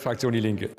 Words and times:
Fraktion 0.00 0.32
Die 0.32 0.40
Linke. 0.40 0.70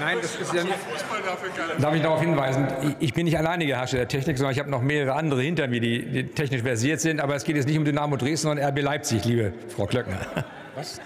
Nein, 0.00 0.18
das 0.20 0.36
ist 0.36 0.52
ja 0.52 0.64
nicht. 0.64 0.74
Darf 1.78 1.94
ich 1.94 2.02
darauf 2.02 2.20
hinweisen, 2.20 2.68
ich 3.00 3.14
bin 3.14 3.24
nicht 3.24 3.38
alleinige 3.38 3.76
Herrscher 3.76 3.98
der 3.98 4.08
Technik, 4.08 4.38
sondern 4.38 4.52
ich 4.52 4.58
habe 4.58 4.70
noch 4.70 4.82
mehrere 4.82 5.14
andere 5.14 5.42
hinter 5.42 5.68
mir, 5.68 5.80
die, 5.80 6.04
die 6.04 6.26
technisch 6.26 6.62
versiert 6.62 7.00
sind. 7.00 7.20
Aber 7.20 7.34
es 7.34 7.44
geht 7.44 7.56
jetzt 7.56 7.66
nicht 7.66 7.78
um 7.78 7.84
Dynamo 7.84 8.16
Dresden, 8.16 8.48
sondern 8.48 8.68
RB 8.68 8.82
Leipzig, 8.82 9.24
liebe 9.24 9.52
Frau 9.74 9.86
Klöckner. 9.86 10.18
Was? 10.74 11.00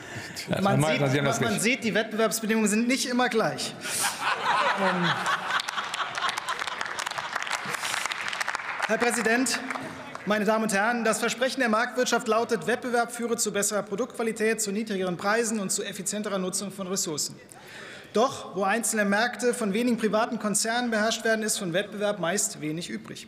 Man, 0.63 0.83
sieht, 0.83 1.23
man, 1.23 1.43
man 1.43 1.61
sieht, 1.61 1.85
die 1.85 1.95
Wettbewerbsbedingungen 1.95 2.69
sind 2.69 2.89
nicht 2.89 3.09
immer 3.09 3.29
gleich. 3.29 3.75
ähm, 4.81 5.11
Herr 8.87 8.97
Präsident, 8.97 9.61
meine 10.25 10.47
Damen 10.47 10.65
und 10.65 10.73
Herren, 10.73 11.05
das 11.05 11.19
Versprechen 11.21 11.61
der 11.61 11.69
Marktwirtschaft 11.69 12.27
lautet, 12.27 12.67
Wettbewerb 12.67 13.13
führe 13.13 13.37
zu 13.37 13.53
besserer 13.53 13.83
Produktqualität, 13.83 14.63
zu 14.63 14.73
niedrigeren 14.73 15.19
Preisen 15.19 15.61
und 15.61 15.71
zu 15.71 15.85
effizienterer 15.85 16.39
Nutzung 16.39 16.71
von 16.71 16.87
Ressourcen. 16.87 17.39
Doch 18.15 18.57
wo 18.57 18.63
einzelne 18.63 19.05
Märkte 19.05 19.53
von 19.53 19.75
wenigen 19.75 19.99
privaten 19.99 20.39
Konzernen 20.39 20.91
beherrscht 20.91 21.25
werden, 21.25 21.43
ist 21.43 21.59
von 21.59 21.73
Wettbewerb 21.73 22.19
meist 22.19 22.61
wenig 22.61 22.89
übrig. 22.89 23.27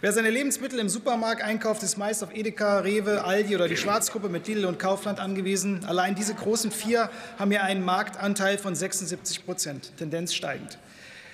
Wer 0.00 0.12
seine 0.12 0.30
Lebensmittel 0.30 0.78
im 0.78 0.88
Supermarkt 0.88 1.42
einkauft, 1.42 1.82
ist 1.82 1.96
meist 1.96 2.24
auf 2.24 2.34
Edeka, 2.34 2.80
Rewe, 2.80 3.24
Aldi 3.24 3.54
oder 3.54 3.68
die 3.68 3.76
Schwarzgruppe 3.76 4.28
mit 4.28 4.46
Lidl 4.46 4.64
und 4.64 4.78
Kaufland 4.78 5.20
angewiesen. 5.20 5.84
Allein 5.86 6.14
diese 6.14 6.34
großen 6.34 6.70
vier 6.70 7.10
haben 7.38 7.50
hier 7.50 7.62
einen 7.62 7.84
Marktanteil 7.84 8.58
von 8.58 8.74
76 8.74 9.44
Prozent, 9.44 9.92
Tendenz 9.96 10.34
steigend. 10.34 10.78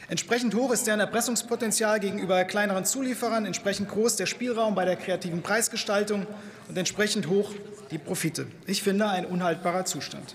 Entsprechend 0.08 0.54
hoch 0.56 0.72
ist 0.72 0.88
deren 0.88 0.98
Erpressungspotenzial 0.98 2.00
gegenüber 2.00 2.44
kleineren 2.44 2.84
Zulieferern, 2.84 3.46
entsprechend 3.46 3.88
groß 3.88 4.16
der 4.16 4.26
Spielraum 4.26 4.74
bei 4.74 4.84
der 4.84 4.96
kreativen 4.96 5.42
Preisgestaltung 5.42 6.26
und 6.68 6.76
entsprechend 6.76 7.28
hoch 7.28 7.52
die 7.92 7.98
Profite. 7.98 8.48
Ich 8.66 8.82
finde 8.82 9.08
ein 9.08 9.24
unhaltbarer 9.24 9.84
Zustand. 9.84 10.34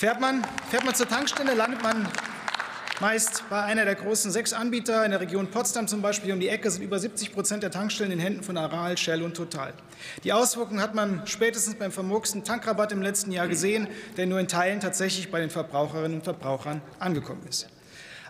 Fährt 0.00 0.18
man, 0.18 0.42
fährt 0.70 0.86
man 0.86 0.94
zur 0.94 1.06
Tankstelle, 1.06 1.52
landet 1.52 1.82
man 1.82 2.08
meist 3.02 3.44
bei 3.50 3.62
einer 3.62 3.84
der 3.84 3.96
großen 3.96 4.30
sechs 4.30 4.54
Anbieter 4.54 5.04
in 5.04 5.10
der 5.10 5.20
Region 5.20 5.48
Potsdam 5.48 5.88
zum 5.88 6.00
Beispiel 6.00 6.32
um 6.32 6.40
die 6.40 6.48
Ecke 6.48 6.70
sind 6.70 6.82
über 6.82 6.98
70 6.98 7.34
Prozent 7.34 7.62
der 7.62 7.70
Tankstellen 7.70 8.10
in 8.10 8.16
den 8.16 8.24
Händen 8.24 8.42
von 8.42 8.56
Aral, 8.56 8.96
Shell 8.96 9.22
und 9.22 9.36
Total. 9.36 9.74
Die 10.24 10.32
Auswirkungen 10.32 10.80
hat 10.80 10.94
man 10.94 11.26
spätestens 11.26 11.74
beim 11.74 11.92
vermurksten 11.92 12.44
Tankrabatt 12.44 12.92
im 12.92 13.02
letzten 13.02 13.30
Jahr 13.30 13.46
gesehen, 13.46 13.88
der 14.16 14.24
nur 14.24 14.40
in 14.40 14.48
Teilen 14.48 14.80
tatsächlich 14.80 15.30
bei 15.30 15.38
den 15.38 15.50
Verbraucherinnen 15.50 16.20
und 16.20 16.24
Verbrauchern 16.24 16.80
angekommen 16.98 17.42
ist. 17.46 17.68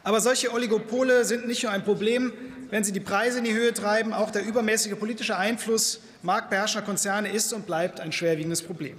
Aber 0.03 0.21
solche 0.21 0.53
Oligopole 0.53 1.25
sind 1.25 1.47
nicht 1.47 1.62
nur 1.62 1.71
ein 1.71 1.84
Problem, 1.84 2.33
wenn 2.71 2.83
sie 2.83 2.91
die 2.91 2.99
Preise 2.99 3.39
in 3.39 3.45
die 3.45 3.55
Höhe 3.55 3.73
treiben. 3.73 4.12
Auch 4.12 4.33
der 4.33 4.45
übermäßige 4.45 4.99
politische 4.99 5.37
Einfluss 5.37 6.01
marktbeherrschender 6.23 6.84
Konzerne 6.84 7.31
ist 7.31 7.53
und 7.53 7.65
bleibt 7.65 8.01
ein 8.01 8.11
schwerwiegendes 8.11 8.61
Problem. 8.61 8.97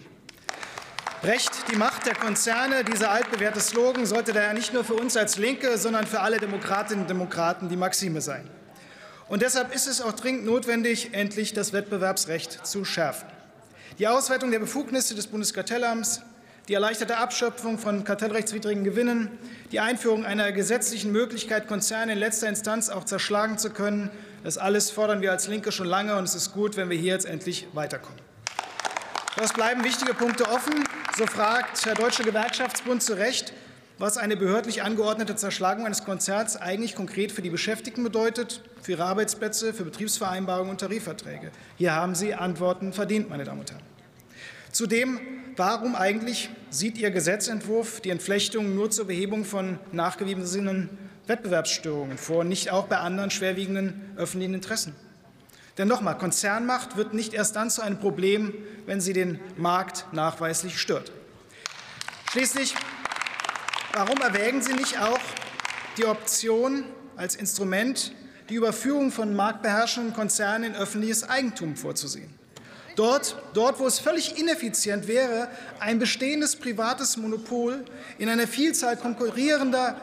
Recht 1.23 1.51
die 1.71 1.75
Macht 1.75 2.07
der 2.07 2.15
Konzerne, 2.15 2.83
dieser 2.83 3.11
altbewährte 3.11 3.59
Slogan, 3.59 4.07
sollte 4.07 4.33
daher 4.33 4.53
nicht 4.53 4.73
nur 4.73 4.83
für 4.83 4.95
uns 4.95 5.15
als 5.15 5.37
Linke, 5.37 5.77
sondern 5.77 6.07
für 6.07 6.21
alle 6.21 6.39
Demokratinnen 6.39 7.03
und 7.03 7.09
Demokraten 7.11 7.69
die 7.69 7.75
Maxime 7.75 8.21
sein. 8.21 8.49
Und 9.27 9.43
deshalb 9.43 9.73
ist 9.75 9.85
es 9.85 10.01
auch 10.01 10.13
dringend 10.13 10.45
notwendig, 10.45 11.13
endlich 11.13 11.53
das 11.53 11.73
Wettbewerbsrecht 11.73 12.65
zu 12.65 12.85
schärfen. 12.85 13.29
Die 13.99 14.07
Ausweitung 14.07 14.49
der 14.49 14.57
Befugnisse 14.57 15.13
des 15.13 15.27
Bundeskartellamts, 15.27 16.23
die 16.67 16.73
erleichterte 16.73 17.17
Abschöpfung 17.17 17.77
von 17.77 18.03
kartellrechtswidrigen 18.03 18.83
Gewinnen, 18.83 19.29
die 19.71 19.79
Einführung 19.79 20.25
einer 20.25 20.51
gesetzlichen 20.51 21.11
Möglichkeit, 21.11 21.67
Konzerne 21.67 22.13
in 22.13 22.17
letzter 22.17 22.49
Instanz 22.49 22.89
auch 22.89 23.03
zerschlagen 23.03 23.59
zu 23.59 23.69
können, 23.69 24.09
das 24.43 24.57
alles 24.57 24.89
fordern 24.89 25.21
wir 25.21 25.31
als 25.31 25.47
Linke 25.47 25.71
schon 25.71 25.85
lange, 25.85 26.15
und 26.15 26.23
es 26.23 26.33
ist 26.33 26.51
gut, 26.51 26.77
wenn 26.77 26.89
wir 26.89 26.97
hier 26.97 27.13
jetzt 27.13 27.27
endlich 27.27 27.67
weiterkommen. 27.73 28.30
Es 29.43 29.53
bleiben 29.53 29.83
wichtige 29.83 30.13
Punkte 30.13 30.47
offen. 30.47 30.83
So 31.17 31.25
fragt 31.25 31.83
der 31.87 31.95
Deutsche 31.95 32.23
Gewerkschaftsbund 32.23 33.01
zu 33.01 33.13
Recht, 33.13 33.53
was 33.97 34.17
eine 34.17 34.37
behördlich 34.37 34.83
angeordnete 34.83 35.35
Zerschlagung 35.35 35.87
eines 35.87 36.03
Konzerns 36.03 36.57
eigentlich 36.57 36.93
konkret 36.93 37.31
für 37.31 37.41
die 37.41 37.49
Beschäftigten 37.49 38.03
bedeutet, 38.03 38.61
für 38.83 38.91
ihre 38.91 39.05
Arbeitsplätze, 39.05 39.73
für 39.73 39.83
Betriebsvereinbarungen 39.83 40.69
und 40.69 40.77
Tarifverträge. 40.77 41.49
Hier 41.75 41.95
haben 41.95 42.13
Sie 42.13 42.35
Antworten 42.35 42.93
verdient, 42.93 43.31
meine 43.31 43.43
Damen 43.43 43.61
und 43.61 43.71
Herren. 43.71 43.81
Zudem, 44.71 45.19
warum 45.55 45.95
eigentlich 45.95 46.51
sieht 46.69 46.99
Ihr 46.99 47.09
Gesetzentwurf 47.09 47.99
die 47.99 48.11
Entflechtung 48.11 48.75
nur 48.75 48.91
zur 48.91 49.07
Behebung 49.07 49.43
von 49.43 49.79
nachgewiesenen 49.91 50.87
Wettbewerbsstörungen 51.25 52.19
vor, 52.19 52.43
nicht 52.43 52.69
auch 52.69 52.85
bei 52.85 52.97
anderen 52.97 53.31
schwerwiegenden 53.31 54.13
öffentlichen 54.17 54.53
Interessen? 54.53 54.95
Denn 55.77 55.87
nochmal, 55.87 56.17
Konzernmacht 56.17 56.97
wird 56.97 57.13
nicht 57.13 57.33
erst 57.33 57.55
dann 57.55 57.69
zu 57.69 57.81
einem 57.81 57.99
Problem, 57.99 58.53
wenn 58.85 58.99
sie 58.99 59.13
den 59.13 59.39
Markt 59.57 60.05
nachweislich 60.11 60.79
stört. 60.79 61.11
Schließlich, 62.31 62.75
warum 63.93 64.17
erwägen 64.21 64.61
Sie 64.61 64.73
nicht 64.73 64.99
auch 64.99 65.19
die 65.97 66.05
Option 66.05 66.85
als 67.15 67.35
Instrument, 67.35 68.13
die 68.49 68.55
Überführung 68.55 69.11
von 69.11 69.35
marktbeherrschenden 69.35 70.13
Konzernen 70.13 70.71
in 70.71 70.75
öffentliches 70.75 71.27
Eigentum 71.27 71.75
vorzusehen? 71.75 72.33
Dort, 72.95 73.37
dort, 73.53 73.79
wo 73.79 73.87
es 73.87 73.99
völlig 73.99 74.37
ineffizient 74.37 75.07
wäre, 75.07 75.47
ein 75.79 75.99
bestehendes 75.99 76.55
privates 76.55 77.15
Monopol 77.15 77.85
in 78.17 78.27
eine 78.27 78.47
Vielzahl 78.47 78.97
konkurrierender, 78.97 79.99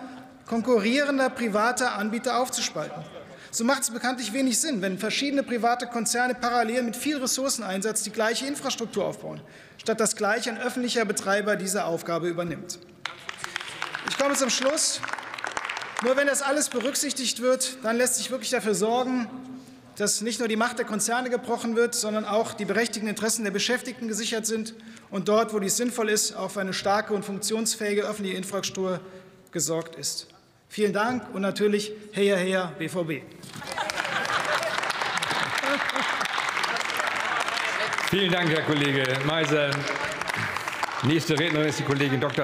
konkurrierender 0.48 1.30
privater 1.30 1.94
Anbieter 1.94 2.40
aufzuspalten. 2.40 3.04
So 3.50 3.64
macht 3.64 3.82
es 3.82 3.90
bekanntlich 3.90 4.32
wenig 4.32 4.60
Sinn, 4.60 4.82
wenn 4.82 4.98
verschiedene 4.98 5.42
private 5.42 5.86
Konzerne 5.86 6.34
parallel 6.34 6.82
mit 6.82 6.96
viel 6.96 7.18
Ressourceneinsatz 7.18 8.02
die 8.02 8.10
gleiche 8.10 8.46
Infrastruktur 8.46 9.04
aufbauen, 9.04 9.40
statt 9.78 10.00
dass 10.00 10.16
gleich 10.16 10.48
ein 10.48 10.58
öffentlicher 10.58 11.04
Betreiber 11.04 11.56
diese 11.56 11.84
Aufgabe 11.84 12.28
übernimmt. 12.28 12.78
Ich 14.08 14.18
komme 14.18 14.34
zum 14.34 14.50
Schluss. 14.50 15.00
Nur 16.04 16.16
wenn 16.16 16.28
das 16.28 16.42
alles 16.42 16.68
berücksichtigt 16.68 17.40
wird, 17.42 17.78
dann 17.82 17.96
lässt 17.96 18.16
sich 18.16 18.30
wirklich 18.30 18.50
dafür 18.50 18.74
sorgen, 18.74 19.28
dass 19.96 20.20
nicht 20.20 20.38
nur 20.38 20.46
die 20.46 20.56
Macht 20.56 20.78
der 20.78 20.86
Konzerne 20.86 21.28
gebrochen 21.28 21.74
wird, 21.74 21.94
sondern 21.94 22.24
auch 22.24 22.52
die 22.52 22.64
berechtigten 22.64 23.08
Interessen 23.08 23.42
der 23.42 23.50
Beschäftigten 23.50 24.06
gesichert 24.06 24.46
sind 24.46 24.74
und 25.10 25.28
dort, 25.28 25.52
wo 25.52 25.58
dies 25.58 25.76
sinnvoll 25.76 26.08
ist, 26.08 26.36
auch 26.36 26.52
für 26.52 26.60
eine 26.60 26.72
starke 26.72 27.14
und 27.14 27.24
funktionsfähige 27.24 28.02
öffentliche 28.02 28.36
Infrastruktur 28.36 29.00
gesorgt 29.50 29.96
ist. 29.96 30.28
Vielen 30.68 30.92
Dank 30.92 31.34
und 31.34 31.42
natürlich 31.42 31.92
Heya 32.12 32.36
Heya 32.36 32.72
BVB. 32.78 33.22
Vielen 38.10 38.30
Dank, 38.30 38.50
Herr 38.50 38.62
Kollege 38.62 39.04
Meiser. 39.26 39.70
Nächste 41.02 41.38
Rednerin 41.38 41.68
ist 41.68 41.78
die 41.78 41.84
Kollegin 41.84 42.20
Dr. 42.20 42.36